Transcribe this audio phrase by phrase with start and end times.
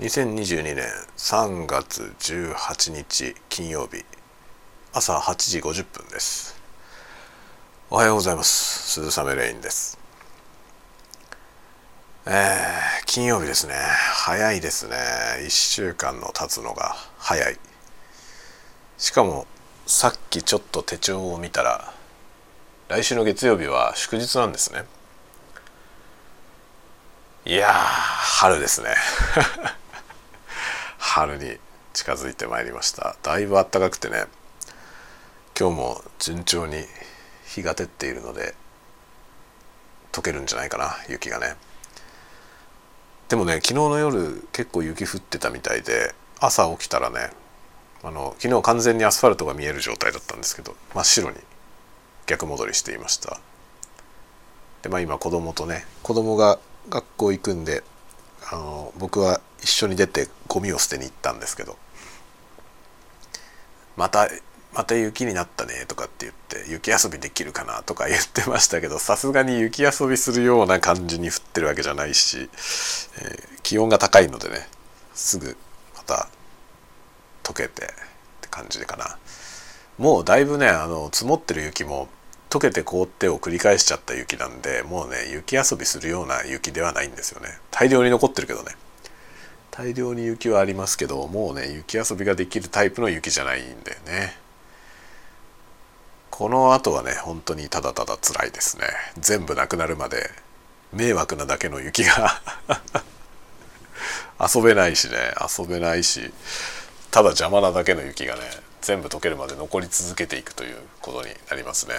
[0.00, 0.84] 2022年
[1.16, 4.04] 3月18日金曜日
[4.92, 6.60] 朝8時50分です。
[7.90, 9.00] おはようございます。
[9.00, 9.96] 鈴雨レインです。
[12.26, 13.74] えー、金曜日ですね。
[13.74, 14.96] 早いですね。
[15.42, 17.56] 1週間の経つのが早い。
[18.98, 19.46] しかも
[19.86, 21.94] さっきちょっと手帳を見たら
[22.88, 24.86] 来週の月曜日は祝日なんですね。
[27.44, 28.88] いや春ですね。
[31.06, 31.58] 春に
[31.92, 33.14] 近づいてまいりました。
[33.22, 34.24] だいぶ暖かくてね。
[35.56, 36.82] 今日も順調に
[37.46, 38.54] 日が照っているので
[40.10, 41.54] 溶けるんじゃないかな雪がね。
[43.28, 47.30] でもね昨日の夜結構雪降ってたみたいで朝起きたらね
[48.02, 51.36] あの昨日完全にアスファルトが見える状態だったんですけど真っ白に
[52.26, 53.38] 逆戻りしていました。
[54.82, 57.84] でまあ今子供とね子供が学校行くんで
[58.50, 61.76] あの僕は一緒に出てゴミを捨てに行ったんですけど
[63.96, 64.28] また
[64.74, 72.50] また雪になったねとかって言って雪遊びできるかなとか 言ってましたけどさすがに雪遊びするような感じに降ってるわけじゃないし、
[73.18, 74.68] えー、気温が高いのでね
[75.14, 75.56] すぐ
[75.96, 76.28] また
[77.44, 77.88] 溶けてっ
[78.40, 79.18] て感じかな。
[79.96, 82.08] もうだいぶねあの積もってる雪も
[82.54, 87.48] 溶けて凍ってを繰り返しちゃった雪なんでもうね雪遊びするような雪ではないんですよね。
[87.72, 88.76] 大量に残ってるけどね。
[89.72, 94.36] 大量に雪はありますけどもうね雪遊びができるタイプの雪じゃないんだよね。
[96.30, 98.84] この後はね本当にただただ辛いですね。
[99.18, 100.30] 全部なくなるまで
[100.92, 102.40] 迷惑なだけの雪が
[104.40, 106.30] 遊べないしね遊べないし
[107.10, 108.42] ただ邪魔なだけの雪がね
[108.80, 111.94] 全部溶けるまで残り続けていくということになりますね。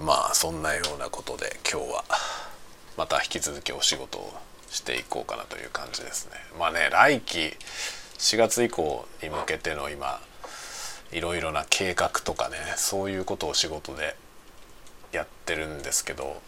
[0.00, 2.04] まあそんなようなことで今日は
[2.96, 4.32] また引き続きお仕事を
[4.70, 6.32] していこうかなという感じですね。
[6.58, 7.52] まあね来期
[8.18, 10.20] 4月以降に向けての今
[11.12, 14.16] いろいろな計画とかねそういうことを仕事で
[15.12, 16.40] やってるんですけど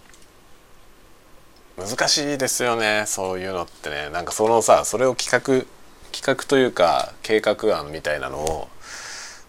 [1.77, 4.09] 難しいですよねそういうのってね。
[4.11, 5.67] なんかそのさそれを企画
[6.11, 8.69] 企画というか計画案みたいなのを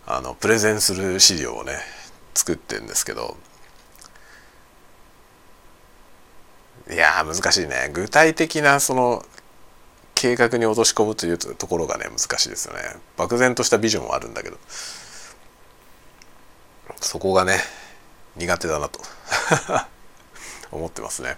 [0.05, 1.77] あのプレゼンする資料をね
[2.33, 3.37] 作ってるんですけど
[6.89, 7.89] い難しいね。
[7.93, 9.25] 具体的なその
[10.15, 12.81] 計画に落とし込むというところがね難しいですよね。
[13.17, 14.57] 漠然としたビジョンはあるんだけど。
[17.01, 17.57] そこがね
[18.35, 18.99] 苦手だなと。
[20.71, 21.37] 思ってますね。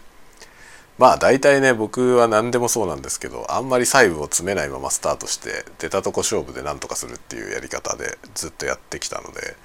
[0.98, 9.56] まあ大体ね僕は何でもそうなんですけどあんまり細部を詰めないままスタートして出たとこ勝負で何とかするっていうやり方でずっとやってきたので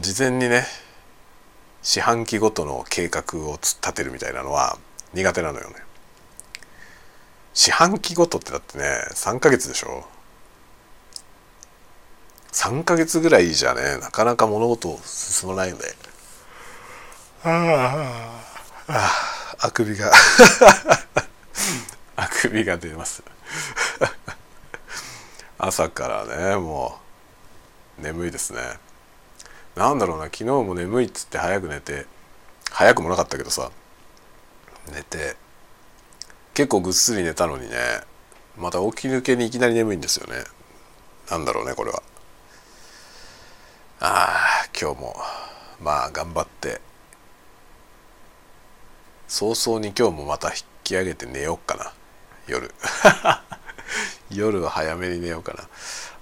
[0.00, 0.64] 事前にね
[1.82, 4.78] 四半期ごとの計画を立てるみたいなのは
[5.14, 5.76] 苦手なのよね。
[7.54, 10.04] 四半期ごとってだってね3ヶ月でしょ
[12.52, 15.94] ？3ヶ月ぐらいじゃねなかなか物事進まないので
[17.44, 18.40] あ
[18.88, 19.10] あ
[19.60, 20.10] あくびが。
[22.16, 23.22] あくびが出ます。
[25.58, 26.98] 朝からねも
[27.98, 28.78] う眠いですね。
[29.76, 32.06] なんだろうな昨日も眠いっつって早く寝て
[32.70, 33.70] 早くもなかったけどさ
[34.90, 35.36] 寝て。
[36.54, 37.76] 結構ぐっすり寝たのにね。
[38.56, 40.44] また起き抜けにいきなり眠いんですよね。
[41.30, 42.02] なんだろうねこれは。
[44.00, 45.16] ああ今日も
[45.80, 46.80] まあ頑張って。
[49.28, 51.92] 早々に今日もまた引き上げて寝ようかな。
[52.46, 52.74] 夜。
[54.30, 55.68] 夜は早めに寝ようかな。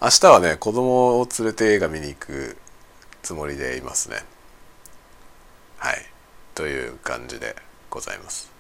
[0.01, 2.57] 明日はね子供を連れて映画見に行く
[3.23, 4.25] つもりでいますね。
[5.79, 6.07] はい。
[6.55, 7.57] という感じで。
[7.91, 8.51] ございます。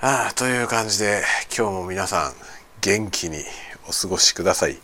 [0.00, 1.22] ああという感じで
[1.56, 2.32] 今日も皆さん
[2.80, 3.42] 元気に
[3.88, 4.78] お過ごしください。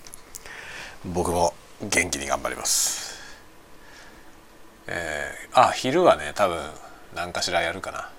[1.04, 3.18] 僕も元気に頑張ります。
[4.86, 6.60] えー、あ昼はね多分
[7.14, 8.10] 何かしらやるかな。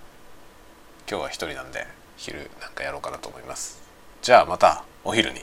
[1.09, 1.85] 今日は一人なんで
[2.17, 3.81] 昼なんかやろうかなと思います。
[4.21, 5.41] じゃあまたお昼に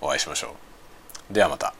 [0.00, 0.54] お会いしましょ
[1.30, 1.34] う。
[1.34, 1.74] ではまた。